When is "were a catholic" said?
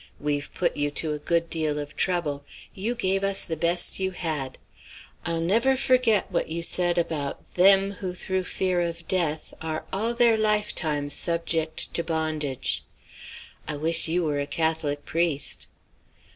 14.23-15.05